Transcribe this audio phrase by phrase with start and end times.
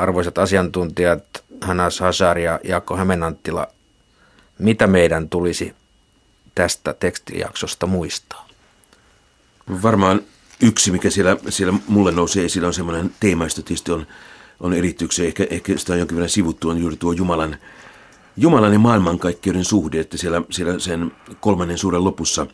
[0.00, 3.66] arvoisat asiantuntijat Hanas Hasar ja Jaakko Hämenanttila,
[4.58, 5.74] mitä meidän tulisi
[6.54, 8.48] tästä tekstijaksosta muistaa?
[9.82, 10.20] Varmaan
[10.62, 14.06] yksi, mikä siellä, siellä mulle nousee esille, on semmoinen teema, josta tietysti on,
[14.60, 17.56] on erityksiä, ehkä, ehkä sitä on jonkin verran sivuttu, on juuri tuo Jumalan,
[18.36, 22.46] Jumalan ja maailmankaikkeuden suhde, että siellä, siellä sen kolmannen suuren lopussa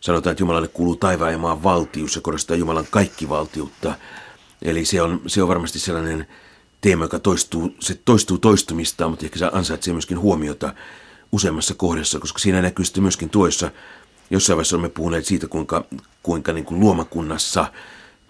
[0.00, 3.94] sanotaan, että Jumalalle kuuluu taivaan ja maan valtius ja korostaa Jumalan kaikkivaltiutta.
[4.62, 6.26] Eli se on, se on varmasti sellainen
[6.86, 10.74] teema, joka toistuu, se toistuu toistumista, mutta ehkä se ansaitsee myöskin huomiota
[11.32, 13.70] useammassa kohdassa, koska siinä näkyy sitten myöskin tuossa,
[14.30, 15.84] jossain vaiheessa olemme puhuneet siitä, kuinka,
[16.22, 17.72] kuinka niin kuin luomakunnassa,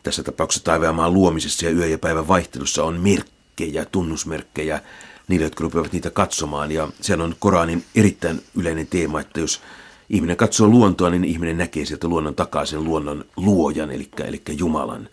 [0.03, 4.81] tässä tapauksessa taivaan luomisessa ja yö- ja päivän vaihtelussa on merkkejä, tunnusmerkkejä
[5.29, 6.73] niille, jotka rupeavat niitä katsomaan.
[6.73, 9.63] Ja se on Koranin erittäin yleinen teema, että jos
[10.11, 15.09] ihminen katsoo luontoa, niin ihminen näkee sieltä luonnon takaa sen luonnon luojan, eli, eli Jumalan.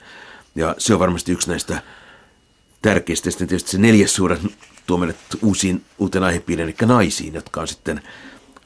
[0.56, 1.82] Ja se on varmasti yksi näistä
[2.84, 3.32] tärkeistä.
[3.32, 4.38] Sitten tietysti se neljäs suura
[4.86, 5.00] tuo
[5.42, 8.02] uusiin, uuteen aihepiiriin, eli naisiin, jotka on sitten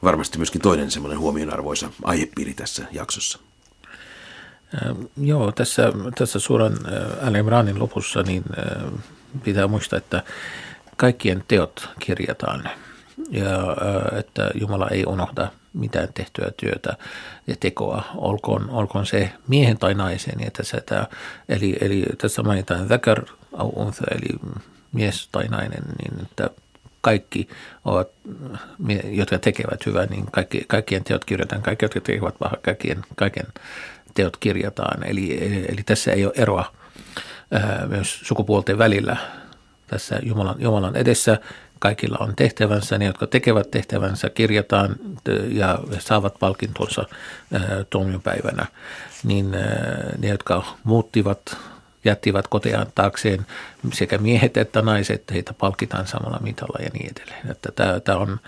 [0.02, 3.38] varmasti myöskin toinen semmoinen huomionarvoisa aihepiiri tässä jaksossa.
[4.74, 8.92] Ähm, joo, tässä, tässä suuran äh, Al-Imranin lopussa niin äh,
[9.44, 10.22] pitää muistaa, että
[10.96, 12.70] kaikkien teot kirjataan
[13.30, 16.96] ja äh, että Jumala ei unohda mitään tehtyä työtä
[17.46, 20.40] ja tekoa, olkoon, olkoon se miehen tai naisen.
[20.40, 21.06] Ja tässä tämä,
[21.48, 24.52] eli, eli tässä mainitaan zakar untha, eli
[24.92, 26.50] mies tai nainen, niin että
[27.00, 27.48] kaikki
[27.84, 28.08] ovat,
[29.04, 33.46] jotka tekevät hyvää, niin kaikki, kaikkien teot kirjataan, kaikki, jotka tekevät pahaa, kaikkien, kaiken
[34.14, 35.04] teot kirjataan.
[35.06, 36.72] Eli, eli, eli tässä ei ole eroa
[37.50, 39.16] ää, myös sukupuolten välillä
[39.86, 41.38] tässä Jumalan, Jumalan edessä.
[41.78, 44.96] Kaikilla on tehtävänsä, ne jotka tekevät tehtävänsä kirjataan
[45.48, 47.04] ja saavat palkintonsa
[47.90, 48.66] tuomiopäivänä.
[49.24, 49.50] Niin
[50.18, 51.56] ne, jotka muuttivat
[52.04, 53.46] jättivät koteaan taakseen
[53.92, 57.50] sekä miehet että naiset, heitä palkitaan samalla mitalla ja niin edelleen.
[57.50, 57.72] Että
[58.04, 58.40] tämä, on,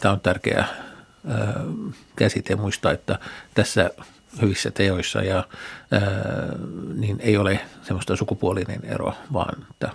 [0.00, 0.64] tämä on tärkeä
[2.16, 3.18] käsite muistaa, että
[3.54, 3.90] tässä
[4.42, 5.44] hyvissä teoissa ja,
[6.94, 9.90] niin ei ole semmoista sukupuolinen ero, vaan että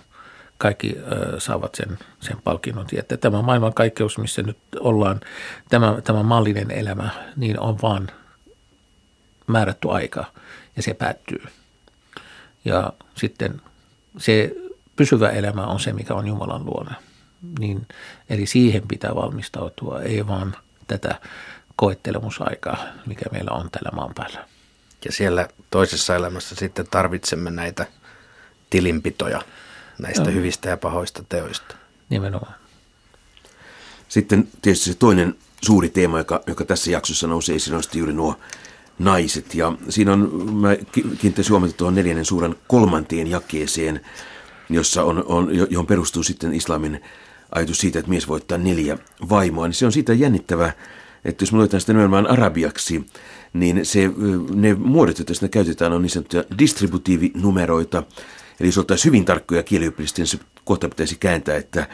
[0.57, 0.95] kaikki
[1.38, 2.88] saavat sen, sen palkinnon.
[3.22, 5.22] Tämä maailmankaikkeus, missä nyt ollaan,
[5.69, 8.07] tämä, tämä mallinen elämä, niin on vaan
[9.47, 10.25] määrätty aika–
[10.75, 11.43] ja se päättyy.
[12.65, 13.61] Ja sitten
[14.17, 14.55] se
[14.95, 16.95] pysyvä elämä on se, mikä on Jumalan luona.
[17.59, 17.87] Niin,
[18.29, 20.55] eli siihen pitää valmistautua, ei vaan
[20.87, 21.19] tätä
[21.75, 24.47] koettelemusaikaa, mikä meillä on tällä maan päällä.
[25.05, 27.87] Ja siellä toisessa elämässä sitten tarvitsemme näitä
[28.69, 29.41] tilinpitoja
[29.99, 30.31] näistä no.
[30.31, 31.75] hyvistä ja pahoista teoista.
[32.09, 32.55] Nimenomaan.
[34.07, 38.39] Sitten tietysti se toinen suuri teema, joka, joka tässä jaksossa nousee esiin, on juuri nuo
[38.99, 39.55] naiset.
[39.55, 44.01] Ja siinä on, mä kiinnittäisin huomiota tuohon neljännen suuren kolmanteen jakeeseen,
[44.69, 47.01] jossa on, on, johon perustuu sitten islamin
[47.51, 48.97] ajatus siitä, että mies voittaa neljä
[49.29, 49.67] vaimoa.
[49.67, 50.73] Niin se on siitä jännittävä,
[51.25, 53.05] että jos me luetaan sitä nimenomaan arabiaksi,
[53.53, 54.09] niin se,
[54.53, 58.03] ne muodot, joita siinä käytetään, on niin sanottuja distributiivinumeroita.
[58.59, 61.87] Eli jos oltaisiin hyvin tarkkoja kieliyppilisesti, niin se kohta pitäisi kääntää, että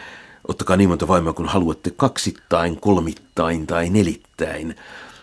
[0.48, 4.76] ottakaa niin monta vaimoa kun haluatte kaksittain, kolmittain tai nelittäin.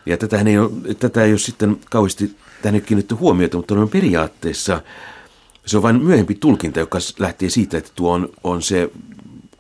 [0.07, 4.83] Ja tätä ei ole, tätä ei ole sitten kauheasti tähän kiinnitetty huomiota, mutta on periaatteessa
[5.67, 8.91] se on vain myöhempi tulkinta, joka lähtee siitä, että tuo on, on se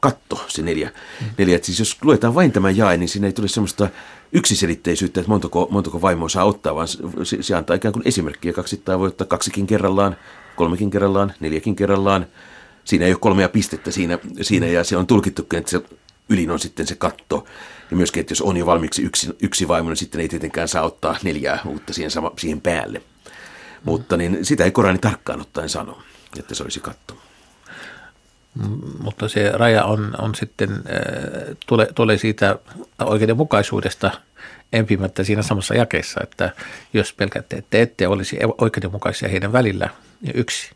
[0.01, 0.91] katto, se neljä.
[1.21, 1.27] Mm.
[1.39, 1.57] neljä.
[1.57, 3.89] Että siis jos luetaan vain tämä jae, niin siinä ei tule semmoista
[4.33, 8.53] yksiselitteisyyttä, että montako, montako vaimoa saa ottaa, vaan se, se antaa ikään kuin esimerkkiä.
[8.53, 10.17] Kaksittain voi ottaa kaksikin kerrallaan,
[10.57, 12.27] kolmekin kerrallaan, neljäkin kerrallaan.
[12.85, 15.83] Siinä ei ole kolmea pistettä siinä, siinä ja se on tulkittu, että se
[16.29, 17.45] ylin on sitten se katto.
[17.91, 20.83] Ja myöskin, että jos on jo valmiiksi yksi, yksi vaimo, niin sitten ei tietenkään saa
[20.83, 23.03] ottaa neljää uutta siihen, sama, siihen päälle.
[23.85, 26.03] Mutta niin sitä ei Korani tarkkaan ottaen sano,
[26.39, 27.17] että se olisi katto.
[29.01, 32.59] Mutta se raja on, on sitten, äh, tulee, tulee siitä
[32.99, 34.11] oikeudenmukaisuudesta
[34.73, 36.53] empimättä siinä samassa jakeessa, että
[36.93, 39.89] jos pelkätte, että ette olisi oikeudenmukaisia heidän välillä,
[40.21, 40.71] niin yksi.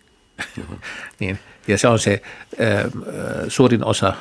[0.56, 0.78] Mm-hmm.
[1.20, 1.38] niin,
[1.68, 2.22] ja se on se
[2.60, 2.92] äh,
[3.48, 4.12] suurin osa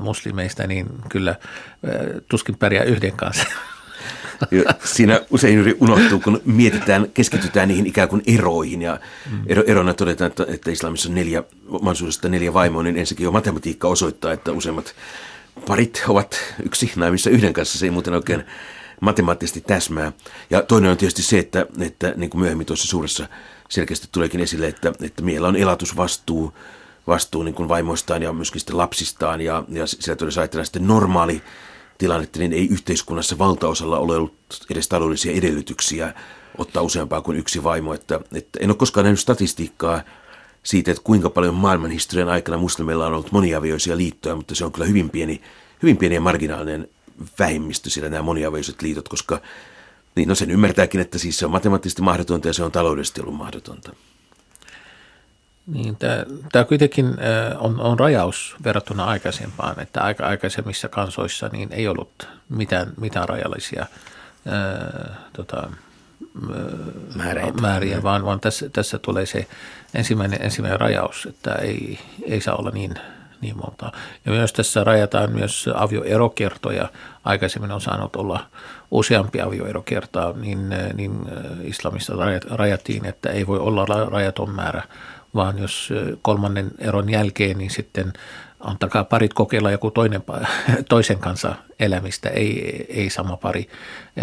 [0.00, 1.34] muslimeista, niin kyllä
[2.28, 3.46] tuskin pärjää yhden kanssa.
[4.84, 8.82] Siinä usein juuri unohtuu, kun mietitään, keskitytään niihin ikään kuin eroihin.
[8.82, 9.42] Ja mm.
[9.46, 13.88] ero, erona todetaan, että, että islamissa on neljä, mahdollisuudesta neljä vaimoa, niin ensinnäkin jo matematiikka
[13.88, 14.94] osoittaa, että useimmat
[15.66, 17.78] parit ovat yksi naimissa yhden kanssa.
[17.78, 18.44] Se ei muuten oikein
[19.00, 20.12] matemaattisesti täsmää.
[20.50, 23.28] Ja toinen on tietysti se, että, että niin kuin myöhemmin tuossa suuressa
[23.68, 26.52] selkeästi tuleekin esille, että, että miehellä on elatusvastuu–
[27.06, 29.40] vastuu niin kuin vaimoistaan ja myöskin sitten lapsistaan.
[29.40, 31.42] Ja, ja sieltä tulisi ajatella sitten normaali
[31.98, 34.34] tilannetta, niin ei yhteiskunnassa valtaosalla ole ollut
[34.70, 36.14] edes taloudellisia edellytyksiä
[36.58, 37.94] ottaa useampaa kuin yksi vaimo.
[37.94, 40.02] Että, että en ole koskaan nähnyt statistiikkaa
[40.62, 44.86] siitä, että kuinka paljon maailmanhistorian aikana muslimeilla on ollut moniavioisia liittoja, mutta se on kyllä
[44.86, 45.42] hyvin pieni,
[45.82, 46.88] hyvin pieni ja marginaalinen
[47.38, 49.40] vähemmistö siellä nämä moniavioiset liitot, koska
[50.14, 53.34] niin no sen ymmärtääkin, että siis se on matemaattisesti mahdotonta ja se on taloudellisesti ollut
[53.34, 53.92] mahdotonta.
[55.66, 55.96] Niin,
[56.52, 57.06] tämä kuitenkin
[57.58, 63.86] on, on rajaus verrattuna aikaisempaan, että aika aikaisemmissa kansoissa niin ei ollut mitään, mitään rajallisia
[64.46, 65.70] ää, tota,
[67.14, 69.46] määriä, määriä vaan, vaan tässä, tässä tulee se
[69.94, 72.94] ensimmäinen, ensimmäinen rajaus, että ei, ei saa olla niin,
[73.40, 73.92] niin monta.
[74.26, 76.88] Ja myös tässä rajataan myös avioerokertoja.
[77.24, 78.46] Aikaisemmin on saanut olla
[78.90, 81.12] useampi avioerokertaa, niin, niin
[81.62, 82.12] islamista
[82.50, 84.82] rajattiin, että ei voi olla rajaton määrä
[85.34, 85.90] vaan jos
[86.22, 88.12] kolmannen eron jälkeen, niin sitten
[88.60, 90.22] antakaa parit kokeilla joku toinen,
[90.88, 93.68] toisen kanssa elämistä, ei, ei sama pari,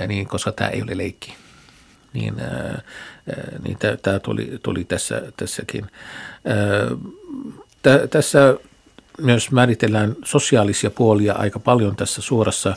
[0.07, 1.33] niin, koska tämä ei ole leikki.
[2.13, 2.35] Niin,
[3.63, 5.85] niin tämä tuli, tuli tässä, tässäkin.
[7.81, 8.55] Tä, tässä
[9.21, 12.75] myös määritellään sosiaalisia puolia aika paljon tässä suorassa.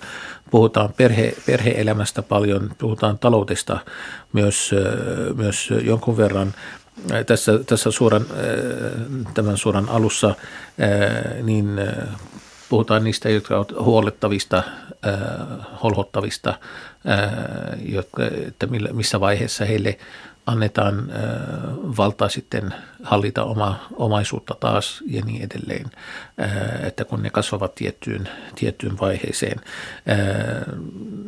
[0.50, 3.78] Puhutaan perhe, perheelämästä paljon, puhutaan taloudesta
[4.32, 4.70] myös,
[5.36, 6.54] myös jonkun verran–
[7.26, 8.26] tässä, tässä suoran,
[9.34, 10.34] tämän suoran alussa
[11.42, 11.80] niin
[12.68, 14.62] puhutaan niistä, jotka ovat huolettavista,
[15.82, 16.58] holhottavista,
[18.46, 19.98] että missä vaiheessa heille
[20.46, 21.12] annetaan
[21.96, 25.86] valtaa sitten hallita oma omaisuutta taas ja niin edelleen,
[26.82, 29.60] että kun ne kasvavat tiettyyn, tiettyyn vaiheeseen.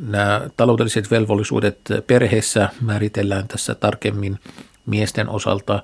[0.06, 4.38] Nämä taloudelliset velvollisuudet perheessä määritellään tässä tarkemmin
[4.86, 5.82] miesten osalta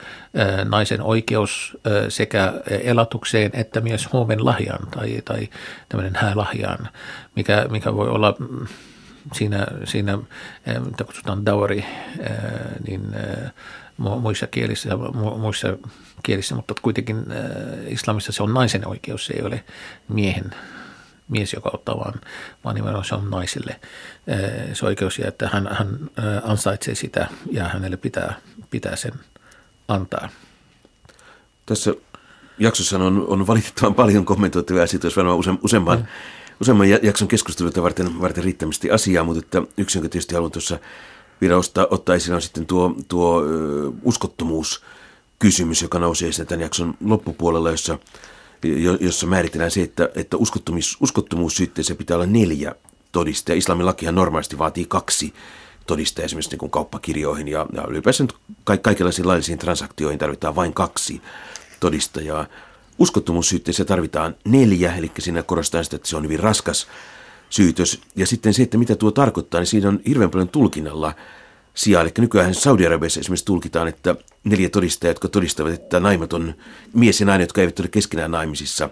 [0.64, 1.78] naisen oikeus
[2.08, 5.48] sekä elatukseen että myös huomen lahjaan tai, tai
[5.88, 6.88] tämmöinen häälahjaan,
[7.36, 8.66] mikä, mikä voi olla mm,
[9.32, 10.18] siinä, siinä
[10.84, 11.82] mitä kutsutaan dowry,
[12.88, 13.02] niin
[13.98, 14.88] muissa kielissä,
[15.38, 15.68] muissa
[16.22, 17.24] kielissä, mutta kuitenkin
[17.88, 19.64] islamissa se on naisen oikeus, se ei ole
[20.08, 20.50] miehen
[21.28, 22.20] mies, joka ottaa, vaan,
[22.64, 23.80] vaan nimenomaan se on naiselle
[24.72, 25.98] se oikeus ja että hän, hän
[26.42, 28.34] ansaitsee sitä ja hänelle pitää,
[28.72, 29.12] pitää sen
[29.88, 30.28] antaa.
[31.66, 31.94] Tässä
[32.58, 36.06] jaksossa on, on valitettavan paljon kommentoitavia asioita, jos varmaan use, useamman, mm.
[36.60, 40.78] useamman jakson keskusteluita varten, varten riittävästi asiaa, mutta että yksi, jonka tietysti haluan tuossa
[41.40, 43.42] vielä ottaa, ottaa esille, on sitten tuo, tuo
[44.02, 44.82] uskottomuus
[45.38, 47.98] kysymys, joka nousee esille tämän jakson loppupuolella, jossa
[49.00, 52.74] jossa määritellään se, että, että uskottomuus, uskottomuussyytteessä pitää olla neljä
[53.12, 53.58] todistajaa.
[53.58, 55.34] Islamin lakihan normaalisti vaatii kaksi
[55.86, 58.24] todistajaa esimerkiksi niin kuin kauppakirjoihin ja, ja ylipäänsä
[58.64, 61.22] ka- kaikenlaisiin laillisiin transaktioihin tarvitaan vain kaksi
[61.80, 62.46] todistajaa.
[62.98, 66.86] Uskottomuussyytteessä tarvitaan neljä, eli siinä korostaa sitä, että se on hyvin raskas
[67.50, 68.00] syytös.
[68.16, 71.14] Ja sitten se, että mitä tuo tarkoittaa, niin siinä on hirveän paljon tulkinnalla
[71.74, 72.02] sijaa.
[72.02, 76.54] Eli nykyään Saudi-Arabiassa esimerkiksi tulkitaan, että neljä todistajaa, jotka todistavat, että naimaton
[76.92, 78.90] mies ja nainen, jotka eivät ole keskenään naimisissa,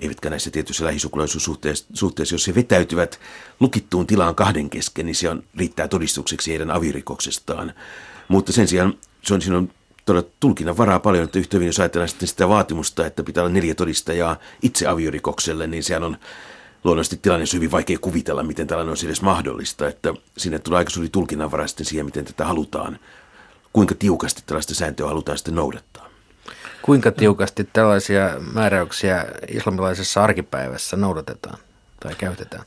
[0.00, 3.20] eivätkä näissä tietyissä lähisukulaisuussuhteissa, jos he vetäytyvät
[3.60, 7.72] lukittuun tilaan kahden kesken, niin se on, riittää todistukseksi heidän avirikoksestaan.
[8.28, 9.70] Mutta sen sijaan se on, siinä on
[10.04, 13.52] todella tulkinnan varaa paljon, että yhtä hyvin jos ajatellaan sitten sitä vaatimusta, että pitää olla
[13.52, 16.16] neljä todistajaa itse aviorikokselle, niin sehän on
[16.84, 20.90] luonnollisesti tilanne on hyvin vaikea kuvitella, miten tällainen on edes mahdollista, että sinne tulee aika
[20.90, 22.98] suuri tulkinnanvara sitten siihen, miten tätä halutaan,
[23.72, 25.89] kuinka tiukasti tällaista sääntöä halutaan sitten noudattaa.
[26.82, 31.58] Kuinka tiukasti tällaisia määräyksiä islamilaisessa arkipäivässä noudatetaan
[32.00, 32.64] tai käytetään?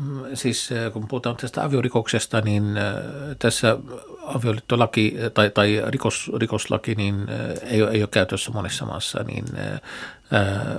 [0.00, 2.94] Mm, siis äh, kun puhutaan tästä aviorikoksesta, niin äh,
[3.38, 3.78] tässä
[4.22, 9.44] avioliittolaki tai, tai rikos, rikoslaki niin äh, ei, ei ole käytössä monessa maassa, niin,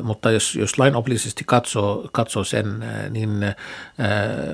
[0.01, 3.29] mutta jos, jos lainoplisesti katsoo, katsoo sen, niin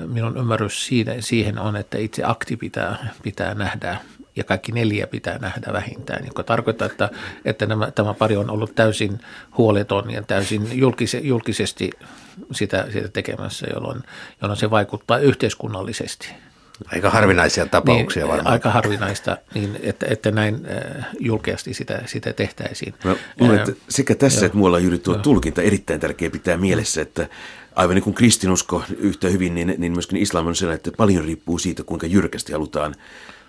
[0.06, 4.00] minun ymmärrys siihen on, että itse akti pitää, pitää nähdä
[4.36, 7.10] ja kaikki neljä pitää nähdä vähintään, joka tarkoittaa, että,
[7.44, 9.20] että nämä, tämä pari on ollut täysin
[9.58, 11.90] huoleton ja täysin julkise, julkisesti
[12.52, 14.02] sitä, sitä tekemässä, jolloin,
[14.42, 16.28] jolloin se vaikuttaa yhteiskunnallisesti.
[16.92, 18.52] Aika harvinaisia tapauksia niin, varmaan.
[18.52, 22.94] Aika harvinaista, niin että, että näin äh, julkeasti sitä, sitä tehtäisiin.
[23.04, 27.02] Mä luulen, että sekä tässä joo, että muualla juuri tuo tulkinta erittäin tärkeä pitää mielessä,
[27.02, 27.28] että
[27.74, 31.58] aivan niin kuin kristinusko yhtä hyvin, niin, niin myöskin islam on sellainen, että paljon riippuu
[31.58, 32.94] siitä, kuinka jyrkästi halutaan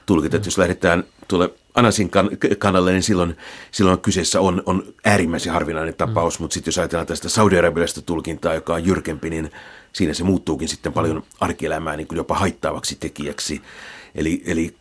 [0.05, 0.35] tulkita.
[0.35, 3.38] Että jos lähdetään tuolle Anasin kan- kanalle, niin silloin,
[3.71, 6.43] silloin kyseessä on, on äärimmäisen harvinainen tapaus, mm.
[6.43, 9.51] mutta sitten jos ajatellaan tästä saudi-arabialaista tulkintaa, joka on jyrkempi, niin
[9.93, 13.62] siinä se muuttuukin sitten paljon arkielämää niin kuin jopa haittaavaksi tekijäksi.
[14.15, 14.75] Eli, eli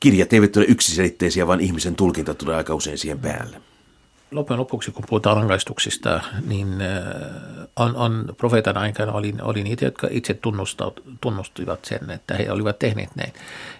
[0.00, 3.60] kirjat eivät ole yksiselitteisiä, vaan ihmisen tulkinta tulee aika usein siihen päälle.
[4.30, 6.68] loppujen lopuksi, kun puhutaan rangaistuksista, niin
[7.78, 10.38] on, on profeetan aikana oli, oli niitä, jotka itse
[11.20, 13.32] tunnustivat sen, että he olivat tehneet näin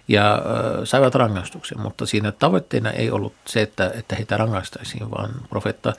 [0.07, 0.41] ja äh,
[0.83, 5.93] saivat rangaistuksen, mutta siinä tavoitteena ei ollut se, että, että heitä rangaistaisiin, vaan profeetta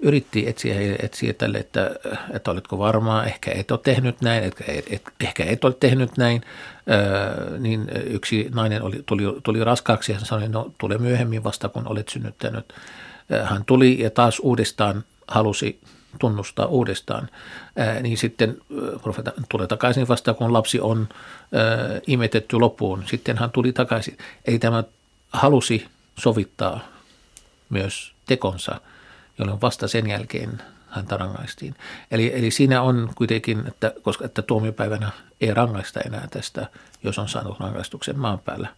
[0.00, 1.90] yritti etsiä, etsiä tälle, että,
[2.32, 6.16] että oletko varmaa, ehkä et ole tehnyt näin, et, et, et, ehkä et ole tehnyt
[6.16, 6.42] näin.
[6.90, 11.88] Äh, niin yksi nainen oli, tuli, tuli raskaaksi ja sanoi, no tule myöhemmin vasta kun
[11.88, 12.74] olet synnyttänyt.
[13.44, 15.80] Hän tuli ja taas uudestaan halusi
[16.18, 17.28] tunnustaa uudestaan,
[18.02, 18.58] niin sitten
[19.02, 21.08] profeta tulee takaisin vasta, kun lapsi on
[22.06, 23.04] imetetty loppuun.
[23.06, 24.18] Sitten hän tuli takaisin.
[24.44, 24.84] Eli tämä
[25.32, 25.86] halusi
[26.18, 26.80] sovittaa
[27.70, 28.80] myös tekonsa,
[29.38, 30.62] jolloin vasta sen jälkeen
[30.94, 31.74] häntä rangaistiin.
[32.10, 35.10] Eli, eli siinä on kuitenkin, että, koska että tuomiopäivänä
[35.40, 36.66] ei rangaista enää tästä,
[37.02, 38.68] jos on saanut rangaistuksen maan päällä,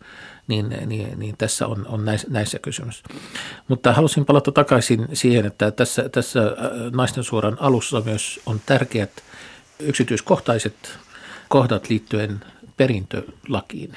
[0.49, 3.03] niin, niin, niin tässä on, on näissä, näissä kysymys.
[3.69, 6.53] Mutta halusin palata takaisin siihen, että tässä, tässä äh,
[6.93, 9.11] naisten suoran alussa myös on tärkeät
[9.81, 10.99] yksityiskohtaiset
[11.49, 12.41] kohdat liittyen
[12.77, 13.97] perintölakiin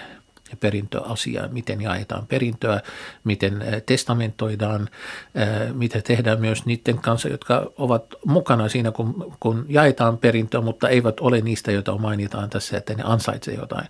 [0.60, 2.82] perintöasiaa, miten jaetaan perintöä,
[3.24, 4.90] miten eh, testamentoidaan,
[5.36, 10.90] eh, mitä tehdään myös niiden kanssa, jotka ovat mukana siinä, kun, kun jaetaan perintöä, mutta
[10.90, 13.88] eivät ole niistä, joita mainitaan tässä, että ne ansaitsee jotain.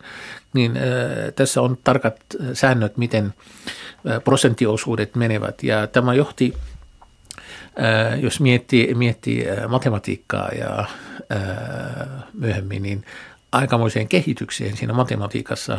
[0.54, 0.84] Niin eh,
[1.36, 2.16] tässä on tarkat
[2.54, 3.34] säännöt, miten
[4.24, 6.54] prosenttiosuudet menevät ja tämä johti
[8.22, 10.86] jos miettii, miettii matematiikkaa ja
[12.34, 13.06] myöhemmin, niin
[13.52, 15.78] aikamoiseen kehitykseen siinä matematiikassa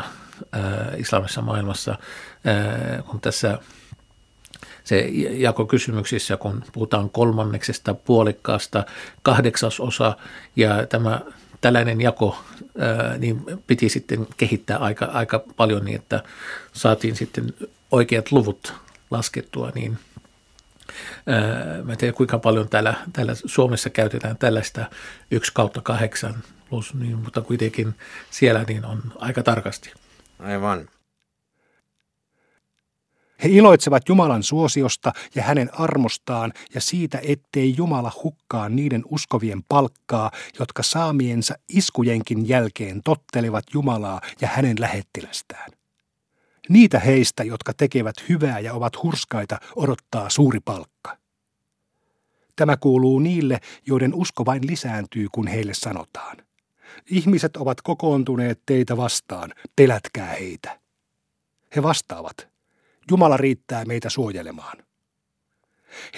[0.96, 3.58] islamissa maailmassa, äh, kun tässä
[4.84, 8.84] se jako kysymyksissä, kun puhutaan kolmanneksesta, puolikkaasta,
[9.22, 10.16] kahdeksasosa
[10.56, 11.20] ja tämä
[11.60, 12.44] tällainen jako,
[12.82, 16.22] äh, niin piti sitten kehittää aika, aika paljon niin, että
[16.72, 17.54] saatiin sitten
[17.90, 18.74] oikeat luvut
[19.10, 19.98] laskettua, niin
[21.84, 24.84] mä en tiedä kuinka paljon täällä, täällä Suomessa käytetään tällaista
[25.30, 26.34] 1 kautta 8
[26.68, 27.94] plus, niin, mutta kuitenkin
[28.30, 29.92] siellä niin on aika tarkasti.
[30.42, 30.88] Aivan.
[33.42, 40.30] He iloitsevat Jumalan suosiosta ja hänen armostaan ja siitä, ettei Jumala hukkaa niiden uskovien palkkaa,
[40.58, 45.70] jotka saamiensa iskujenkin jälkeen tottelevat Jumalaa ja hänen lähettilästään.
[46.68, 51.16] Niitä heistä, jotka tekevät hyvää ja ovat hurskaita, odottaa suuri palkka.
[52.56, 56.36] Tämä kuuluu niille, joiden usko vain lisääntyy, kun heille sanotaan–
[57.10, 60.80] Ihmiset ovat kokoontuneet teitä vastaan, pelätkää heitä.
[61.76, 62.48] He vastaavat,
[63.10, 64.78] Jumala riittää meitä suojelemaan.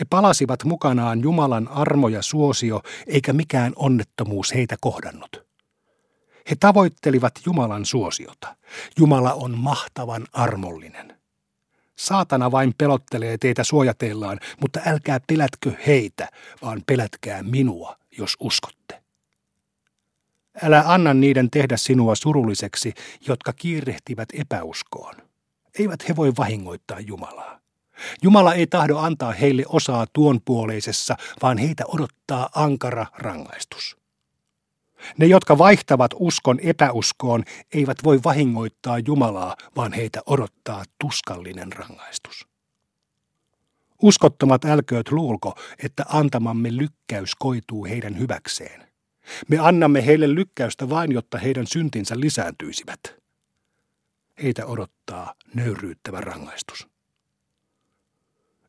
[0.00, 5.47] He palasivat mukanaan Jumalan armo ja suosio, eikä mikään onnettomuus heitä kohdannut.
[6.50, 8.57] He tavoittelivat Jumalan suosiota.
[8.99, 11.19] Jumala on mahtavan armollinen.
[11.97, 16.29] Saatana vain pelottelee teitä suojatellaan, mutta älkää pelätkö heitä,
[16.62, 19.01] vaan pelätkää minua, jos uskotte.
[20.62, 22.94] Älä anna niiden tehdä sinua surulliseksi,
[23.28, 25.14] jotka kiirehtivät epäuskoon.
[25.78, 27.61] Eivät he voi vahingoittaa Jumalaa.
[28.23, 33.97] Jumala ei tahdo antaa heille osaa tuonpuoleisessa, vaan heitä odottaa ankara rangaistus.
[35.18, 37.44] Ne, jotka vaihtavat uskon epäuskoon,
[37.75, 42.47] eivät voi vahingoittaa Jumalaa, vaan heitä odottaa tuskallinen rangaistus.
[44.02, 45.54] Uskottomat älkööt luulko,
[45.85, 48.91] että antamamme lykkäys koituu heidän hyväkseen.
[49.49, 53.00] Me annamme heille lykkäystä vain, jotta heidän syntinsä lisääntyisivät.
[54.43, 56.88] Heitä odottaa nöyryyttävä rangaistus.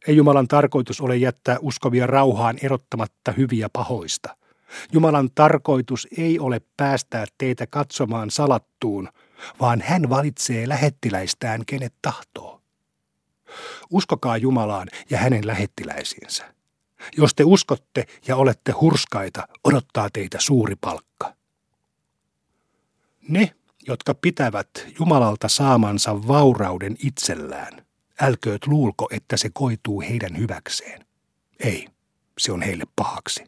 [0.08, 4.38] Ei Jumalan tarkoitus ole jättää uskovia rauhaan erottamatta hyviä pahoista.
[4.92, 9.10] Jumalan tarkoitus ei ole päästää teitä katsomaan salattuun,
[9.60, 12.62] vaan hän valitsee lähettiläistään, kenet tahtoo.
[13.90, 16.54] Uskokaa Jumalaan ja hänen lähettiläisiinsä.
[17.18, 21.34] Jos te uskotte ja olette hurskaita, odottaa teitä suuri palkka.
[23.28, 23.56] Ne,
[23.88, 24.70] jotka pitävät
[25.00, 27.86] Jumalalta saamansa vaurauden itsellään,
[28.22, 31.06] älkööt luulko, että se koituu heidän hyväkseen.
[31.60, 31.88] Ei,
[32.38, 33.44] se on heille pahaksi.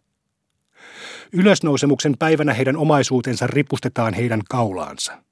[1.31, 5.23] Ylösnousemuksen päivänä heidän omaisuutensa ripustetaan heidän kaulaansa.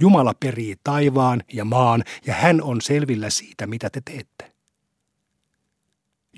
[0.00, 4.57] Jumala perii taivaan ja maan, ja hän on selvillä siitä, mitä te teette.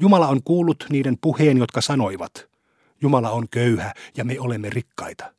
[0.00, 2.48] Jumala on kuullut niiden puheen, jotka sanoivat,
[3.00, 5.34] Jumala on köyhä ja me olemme rikkaita.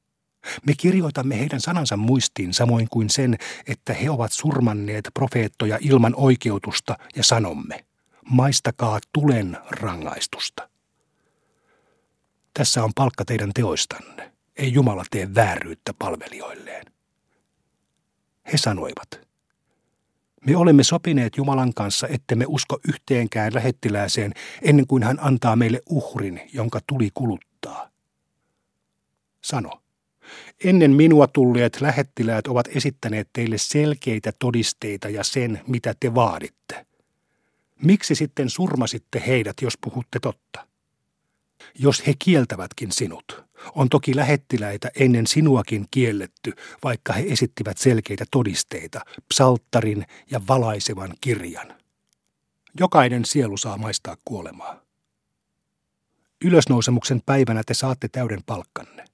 [0.68, 3.38] Me kirjoitamme heidän sanansa muistiin samoin kuin sen,
[3.68, 7.86] että he ovat surmanneet profeettoja ilman oikeutusta ja sanomme,
[8.30, 10.70] maistakaa tulen rangaistusta.
[12.54, 14.32] Tässä on palkka teidän teoistanne.
[14.56, 16.86] Ei Jumala tee vääryyttä palvelijoilleen.
[18.54, 19.28] He sanoivat,
[20.46, 26.42] Me olemme sopineet Jumalan kanssa, ettemme usko yhteenkään lähettilääseen ennen kuin hän antaa meille uhrin,
[26.54, 27.90] jonka tuli kuluttaa.
[29.44, 29.82] Sano.
[30.64, 36.86] Ennen minua tulleet lähettiläät ovat esittäneet teille selkeitä todisteita ja sen, mitä te vaaditte.
[37.84, 40.68] Miksi sitten surmasitte heidät, jos puhutte totta?
[41.80, 43.44] Jos he kieltävätkin sinut,
[43.76, 46.54] on toki lähettiläitä ennen sinuakin kielletty,
[46.84, 49.02] vaikka he esittivät selkeitä todisteita,
[49.34, 51.74] psalttarin ja valaisevan kirjan.
[52.80, 54.82] Jokainen sielu saa maistaa kuolemaa.
[56.46, 59.06] Ylösnousemuksen päivänä te saatte täyden palkkanne.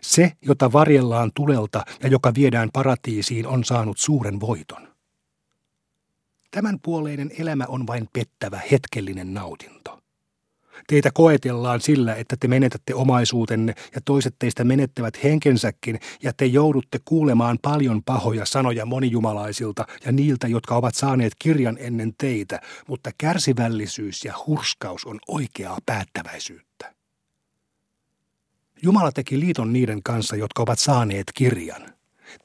[0.00, 4.88] Se, jota varjellaan tulelta ja joka viedään paratiisiin, on saanut suuren voiton.
[6.50, 9.85] Tämän puoleinen elämä on vain pettävä hetkellinen nautinto.
[10.86, 16.98] Teitä koetellaan sillä, että te menetätte omaisuutenne ja toiset teistä menettävät henkensäkin ja te joudutte
[17.04, 24.24] kuulemaan paljon pahoja sanoja monijumalaisilta ja niiltä, jotka ovat saaneet kirjan ennen teitä, mutta kärsivällisyys
[24.24, 26.94] ja hurskaus on oikeaa päättäväisyyttä.
[28.82, 31.86] Jumala teki liiton niiden kanssa, jotka ovat saaneet kirjan.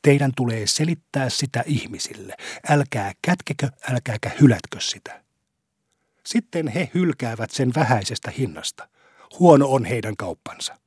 [0.01, 2.35] Teidän tulee selittää sitä ihmisille.
[2.69, 5.20] Älkää kätkekö, älkääkä hylätkö sitä.
[6.25, 8.87] Sitten he hylkäävät sen vähäisestä hinnasta.
[9.39, 10.77] Huono on heidän kauppansa.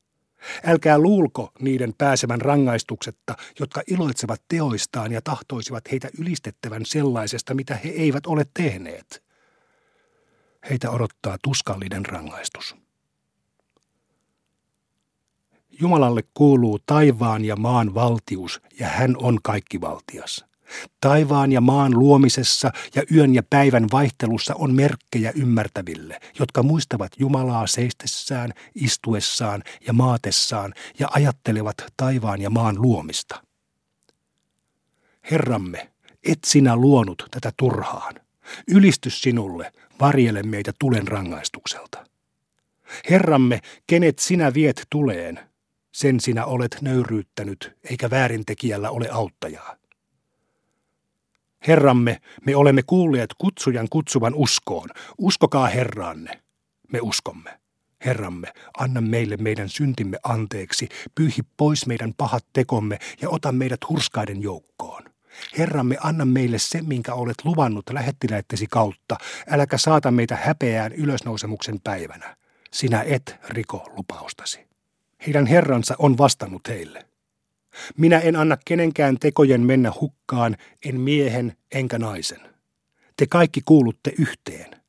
[0.67, 7.89] Älkää luulko niiden pääsevän rangaistuksetta, jotka iloitsevat teoistaan ja tahtoisivat heitä ylistettävän sellaisesta, mitä he
[7.89, 9.25] eivät ole tehneet.
[10.71, 12.77] Heitä odottaa tuskallinen rangaistus.
[15.81, 20.45] Jumalalle kuuluu taivaan ja maan valtius, ja hän on kaikkivaltias.
[21.01, 27.67] Taivaan ja maan luomisessa ja yön ja päivän vaihtelussa on merkkejä ymmärtäville, jotka muistavat Jumalaa
[27.67, 33.43] seistessään, istuessaan ja maatessaan ja ajattelevat taivaan ja maan luomista.
[35.31, 35.91] Herramme,
[36.25, 38.15] et sinä luonut tätä turhaan.
[38.69, 42.07] Ylistys sinulle, varjele meitä tulen rangaistukselta.
[43.11, 45.41] Herramme, kenet sinä viet tuleen,
[45.93, 49.77] sen sinä olet nöyryyttänyt, eikä väärintekijällä ole auttajaa.
[51.67, 54.89] Herramme, me olemme kuulleet kutsujan kutsuvan uskoon.
[55.19, 56.43] Uskokaa Herraanne.
[56.93, 57.61] Me uskomme.
[58.05, 64.43] Herramme, anna meille meidän syntimme anteeksi, pyyhi pois meidän pahat tekomme ja ota meidät hurskaiden
[64.43, 65.03] joukkoon.
[65.59, 69.17] Herramme, anna meille se, minkä olet luvannut lähettiläittesi kautta.
[69.51, 72.37] Äläkä saata meitä häpeään ylösnousemuksen päivänä.
[72.73, 74.67] Sinä et riko lupaustasi.
[75.27, 77.05] Heidän herransa on vastannut heille.
[77.97, 82.41] Minä en anna kenenkään tekojen mennä hukkaan, en miehen enkä naisen.
[83.17, 84.85] Te kaikki kuulutte yhteen.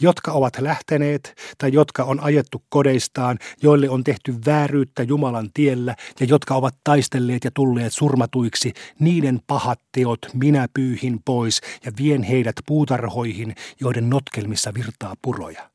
[0.00, 6.26] Jotka ovat lähteneet tai jotka on ajettu kodeistaan, joille on tehty vääryyttä Jumalan tiellä ja
[6.26, 12.56] jotka ovat taistelleet ja tulleet surmatuiksi, niiden pahat teot minä pyyhin pois ja vien heidät
[12.66, 15.70] puutarhoihin, joiden notkelmissa virtaa puroja.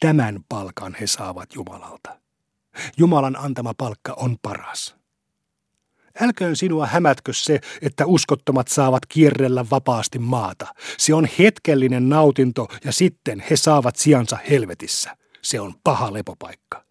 [0.00, 2.18] Tämän palkan he saavat Jumalalta.
[2.96, 4.96] Jumalan antama palkka on paras.
[6.20, 10.66] Älköön sinua hämätkö se, että uskottomat saavat kierrellä vapaasti maata.
[10.98, 15.16] Se on hetkellinen nautinto ja sitten he saavat sijansa helvetissä.
[15.42, 16.84] Se on paha lepopaikka.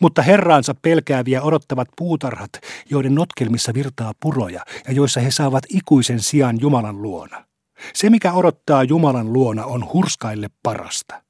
[0.00, 2.50] Mutta herraansa pelkääviä odottavat puutarhat,
[2.90, 7.44] joiden notkelmissa virtaa puroja ja joissa he saavat ikuisen sijan Jumalan luona.
[7.94, 11.23] Se, mikä odottaa Jumalan luona, on hurskaille parasta.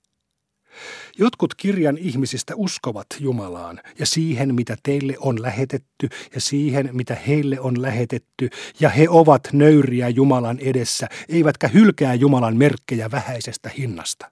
[1.18, 7.60] Jotkut kirjan ihmisistä uskovat Jumalaan ja siihen, mitä teille on lähetetty ja siihen, mitä heille
[7.60, 8.50] on lähetetty,
[8.80, 14.30] ja he ovat nöyriä Jumalan edessä, eivätkä hylkää Jumalan merkkejä vähäisestä hinnasta.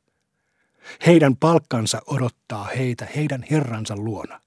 [1.07, 4.40] Heidän palkkansa odottaa heitä heidän Herransa luona.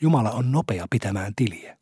[0.00, 1.76] Jumala on nopea pitämään tiliä.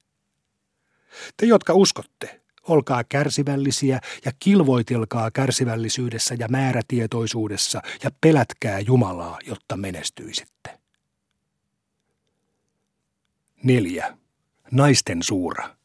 [1.37, 10.79] Te, jotka uskotte, Olkaa kärsivällisiä ja kilvoitelkaa kärsivällisyydessä ja määrätietoisuudessa ja pelätkää Jumalaa, jotta menestyisitte.
[13.62, 14.16] 4.
[14.70, 15.77] Naisten suura.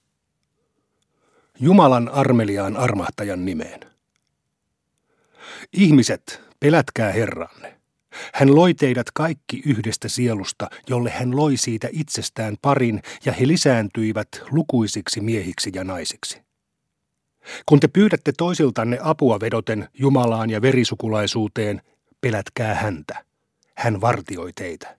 [1.59, 3.79] Jumalan armeliaan armahtajan nimeen.
[5.73, 7.79] Ihmiset, pelätkää Herranne.
[8.33, 14.27] Hän loi teidät kaikki yhdestä sielusta, jolle hän loi siitä itsestään parin, ja he lisääntyivät
[14.51, 16.44] lukuisiksi miehiksi ja naisiksi.
[17.65, 21.81] Kun te pyydätte toisiltanne apua vedoten Jumalaan ja verisukulaisuuteen,
[22.21, 23.25] pelätkää häntä.
[23.75, 24.97] Hän vartioi teitä.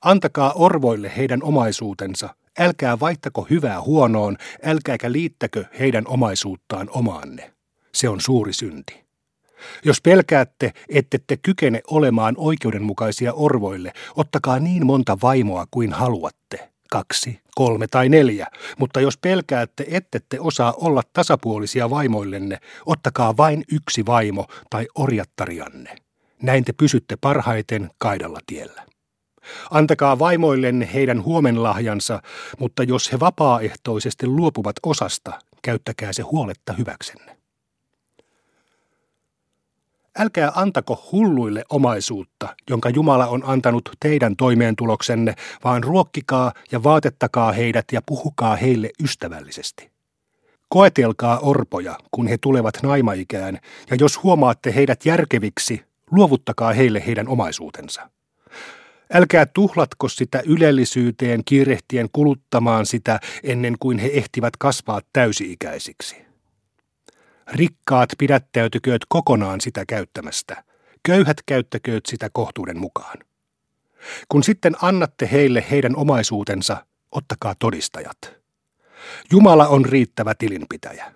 [0.00, 7.52] Antakaa orvoille heidän omaisuutensa, älkää vaihtako hyvää huonoon, älkääkä liittäkö heidän omaisuuttaan omaanne.
[7.94, 9.02] Se on suuri synti.
[9.84, 16.71] Jos pelkäätte, ette te kykene olemaan oikeudenmukaisia orvoille, ottakaa niin monta vaimoa kuin haluatte.
[16.92, 18.46] Kaksi, kolme tai neljä,
[18.78, 25.96] mutta jos pelkäätte, ettette osaa olla tasapuolisia vaimoillenne, ottakaa vain yksi vaimo tai orjattarianne.
[26.42, 28.82] Näin te pysytte parhaiten kaidalla tiellä.
[29.70, 32.22] Antakaa vaimoillenne heidän huomenlahjansa,
[32.58, 37.41] mutta jos he vapaaehtoisesti luopuvat osasta, käyttäkää se huoletta hyväksenne.
[40.18, 47.84] Älkää antako hulluille omaisuutta, jonka Jumala on antanut teidän toimeentuloksenne, vaan ruokkikaa ja vaatettakaa heidät
[47.92, 49.90] ja puhukaa heille ystävällisesti.
[50.68, 53.58] Koetelkaa orpoja, kun he tulevat naimaikään,
[53.90, 58.10] ja jos huomaatte heidät järkeviksi, luovuttakaa heille heidän omaisuutensa.
[59.12, 66.31] Älkää tuhlatko sitä ylellisyyteen kiirehtien kuluttamaan sitä ennen kuin he ehtivät kasvaa täysi-ikäisiksi.
[67.54, 70.64] Rikkaat pidättäytykööt kokonaan sitä käyttämästä.
[71.02, 73.18] Köyhät käyttäkööt sitä kohtuuden mukaan.
[74.28, 78.18] Kun sitten annatte heille heidän omaisuutensa, ottakaa todistajat.
[79.30, 81.12] Jumala on riittävä tilinpitäjä.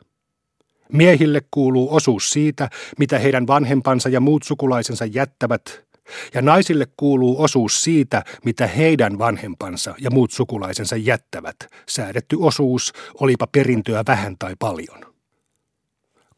[0.92, 5.86] Miehille kuuluu osuus siitä, mitä heidän vanhempansa ja muut sukulaisensa jättävät,
[6.34, 11.56] ja naisille kuuluu osuus siitä, mitä heidän vanhempansa ja muut sukulaisensa jättävät,
[11.88, 15.15] säädetty osuus, olipa perintöä vähän tai paljon.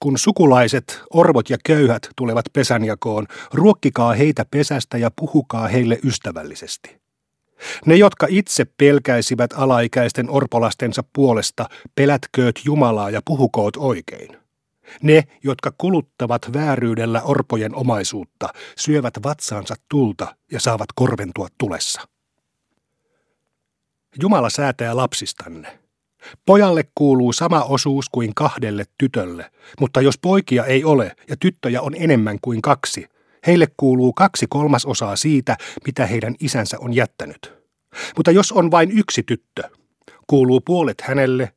[0.01, 7.01] Kun sukulaiset, orvot ja köyhät tulevat pesänjakoon, ruokkikaa heitä pesästä ja puhukaa heille ystävällisesti.
[7.87, 14.37] Ne, jotka itse pelkäisivät alaikäisten orpolastensa puolesta, pelätkööt Jumalaa ja puhukoot oikein.
[15.03, 22.01] Ne, jotka kuluttavat vääryydellä orpojen omaisuutta, syövät vatsaansa tulta ja saavat korventua tulessa.
[24.23, 25.79] Jumala säätää lapsistanne.
[26.47, 29.51] Pojalle kuuluu sama osuus kuin kahdelle tytölle,
[29.81, 33.07] mutta jos poikia ei ole ja tyttöjä on enemmän kuin kaksi,
[33.47, 37.53] heille kuuluu kaksi kolmasosaa siitä, mitä heidän isänsä on jättänyt.
[38.17, 39.63] Mutta jos on vain yksi tyttö,
[40.27, 41.53] kuuluu puolet hänelle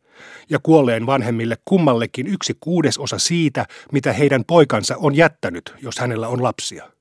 [0.49, 6.43] ja kuolleen vanhemmille kummallekin yksi kuudesosa siitä, mitä heidän poikansa on jättänyt, jos hänellä on
[6.43, 6.91] lapsia.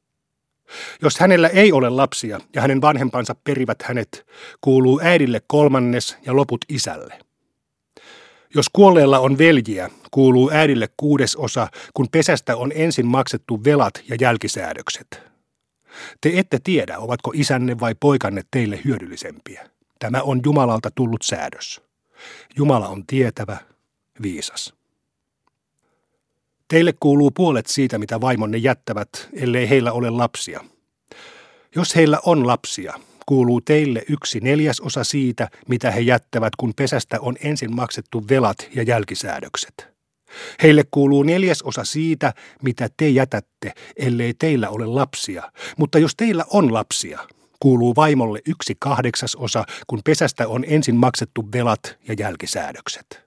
[1.03, 4.27] Jos hänellä ei ole lapsia ja hänen vanhempansa perivät hänet,
[4.61, 7.30] kuuluu äidille kolmannes ja loput isälle.
[8.55, 15.23] Jos kuolleella on veljiä, kuuluu äidille kuudesosa, kun pesästä on ensin maksettu velat ja jälkisäädökset.
[16.21, 19.71] Te ette tiedä, ovatko isänne vai poikanne teille hyödyllisempiä.
[19.99, 21.81] Tämä on Jumalalta tullut säädös.
[22.57, 23.57] Jumala on tietävä,
[24.23, 24.75] viisas.
[26.69, 30.65] Teille kuuluu puolet siitä, mitä vaimonne jättävät, ellei heillä ole lapsia.
[31.75, 32.95] Jos heillä on lapsia,
[33.31, 38.83] kuuluu teille yksi neljäsosa siitä, mitä he jättävät, kun pesästä on ensin maksettu velat ja
[38.83, 39.89] jälkisäädökset.
[40.63, 45.53] Heille kuuluu neljäsosa siitä, mitä te jätätte, ellei teillä ole lapsia.
[45.79, 47.19] Mutta jos teillä on lapsia,
[47.61, 53.23] kuuluu vaimolle yksi kahdeksasosa, kun pesästä on ensin maksettu velat ja jälkisäädökset.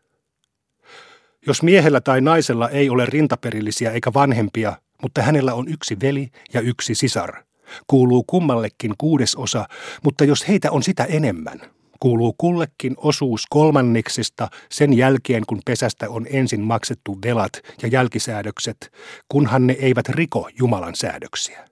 [1.48, 6.62] Jos miehellä tai naisella ei ole rintaperillisiä eikä vanhempia, mutta hänellä on yksi veli ja
[6.62, 7.36] yksi sisar–
[7.88, 9.68] kuuluu kummallekin kuudesosa,
[10.04, 11.62] mutta jos heitä on sitä enemmän,
[12.00, 18.92] kuuluu kullekin osuus kolmanneksista sen jälkeen, kun pesästä on ensin maksettu velat ja jälkisäädökset,
[19.30, 21.66] kunhan ne eivät riko Jumalan säädöksiä.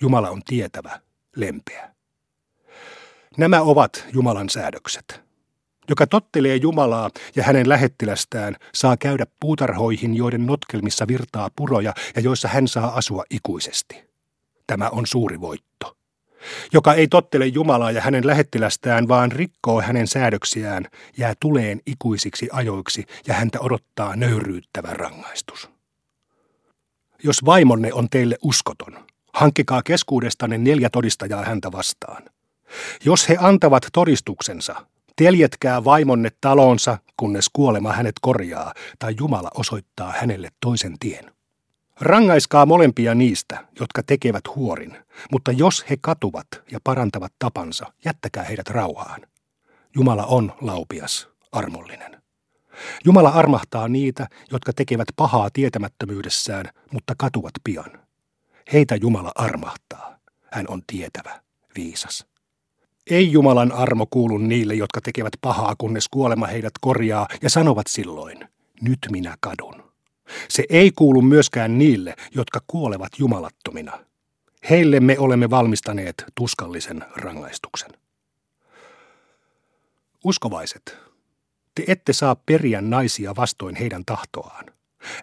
[0.00, 1.00] Jumala on tietävä,
[1.36, 1.94] lempeä.
[3.36, 5.20] Nämä ovat Jumalan säädökset.
[5.88, 12.48] Joka tottelee Jumalaa ja hänen lähettilästään, saa käydä puutarhoihin, joiden notkelmissa virtaa puroja ja joissa
[12.48, 14.13] hän saa asua ikuisesti.
[14.66, 15.96] Tämä on suuri voitto.
[16.72, 23.04] Joka ei tottele Jumalaa ja hänen lähettilästään, vaan rikkoo hänen säädöksiään, jää tuleen ikuisiksi ajoiksi
[23.26, 25.70] ja häntä odottaa nöyryyttävä rangaistus.
[27.22, 32.22] Jos vaimonne on teille uskoton, hankkikaa keskuudestanne neljä todistajaa häntä vastaan.
[33.04, 40.48] Jos he antavat todistuksensa, teljetkää vaimonne talonsa, kunnes kuolema hänet korjaa, tai Jumala osoittaa hänelle
[40.60, 41.34] toisen tien.
[42.00, 44.96] Rangaiskaa molempia niistä, jotka tekevät huorin,
[45.32, 49.20] mutta jos he katuvat ja parantavat tapansa, jättäkää heidät rauhaan.
[49.96, 52.22] Jumala on laupias, armollinen.
[53.04, 58.00] Jumala armahtaa niitä, jotka tekevät pahaa tietämättömyydessään, mutta katuvat pian.
[58.72, 60.18] Heitä Jumala armahtaa.
[60.52, 61.40] Hän on tietävä,
[61.76, 62.26] viisas.
[63.10, 68.38] Ei Jumalan armo kuulu niille, jotka tekevät pahaa, kunnes kuolema heidät korjaa ja sanovat silloin,
[68.80, 69.83] nyt minä kadun.
[70.48, 74.04] Se ei kuulu myöskään niille, jotka kuolevat jumalattomina.
[74.70, 77.90] Heille me olemme valmistaneet tuskallisen rangaistuksen.
[80.24, 80.98] Uskovaiset,
[81.74, 84.64] te ette saa periä naisia vastoin heidän tahtoaan.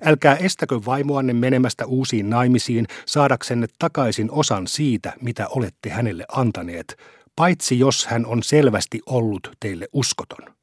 [0.06, 6.98] Älkää estäkö vaimoanne menemästä uusiin naimisiin saadaksenne takaisin osan siitä, mitä olette hänelle antaneet,
[7.36, 10.56] paitsi jos hän on selvästi ollut teille uskoton.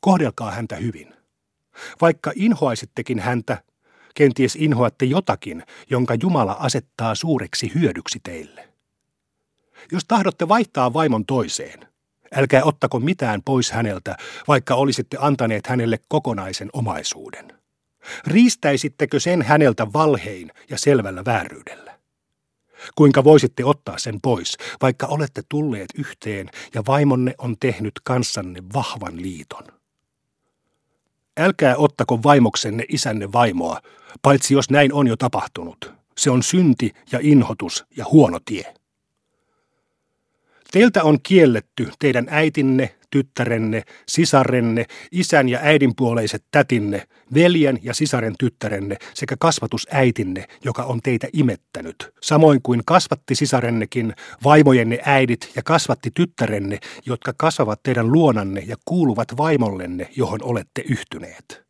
[0.00, 1.21] Kohdelkaa häntä hyvin.
[2.00, 3.62] Vaikka inhoaisittekin häntä,
[4.14, 8.68] kenties inhoatte jotakin, jonka Jumala asettaa suureksi hyödyksi teille.
[9.92, 11.88] Jos tahdotte vaihtaa vaimon toiseen,
[12.34, 14.16] älkää ottako mitään pois häneltä,
[14.48, 17.52] vaikka olisitte antaneet hänelle kokonaisen omaisuuden.
[18.26, 21.98] Riistäisittekö sen häneltä valhein ja selvällä vääryydellä?
[22.94, 29.22] Kuinka voisitte ottaa sen pois, vaikka olette tulleet yhteen ja vaimonne on tehnyt kanssanne vahvan
[29.22, 29.81] liiton?
[31.36, 33.80] Älkää ottako vaimoksenne isänne vaimoa,
[34.22, 35.92] paitsi jos näin on jo tapahtunut.
[36.18, 38.74] Se on synti ja inhotus ja huono tie.
[40.70, 48.96] Teiltä on kielletty teidän äitinne, tyttärenne, sisarenne, isän ja äidinpuoleiset tätinne, veljen ja sisaren tyttärenne
[49.14, 56.78] sekä kasvatusäitinne, joka on teitä imettänyt, samoin kuin kasvatti sisarennekin, vaimojenne äidit ja kasvatti tyttärenne,
[57.06, 61.62] jotka kasvavat teidän luonanne ja kuuluvat vaimollenne, johon olette yhtyneet.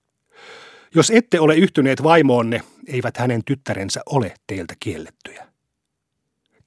[0.95, 5.52] Jos ette ole yhtyneet vaimoonne, eivät hänen tyttärensä ole teiltä kiellettyjä.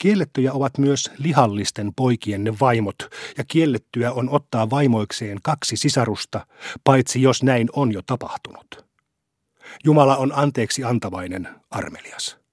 [0.06, 2.96] Kiellettyjä ovat myös lihallisten poikienne vaimot,
[3.38, 6.48] ja kiellettyä on ottaa vaimoikseen kaksi sisarusta,
[6.84, 8.86] paitsi jos näin on jo tapahtunut.
[9.84, 12.45] Jumala on anteeksi antavainen, armelias.